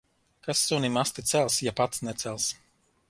[0.45, 2.49] Kas sunim asti cels, ja pats necels.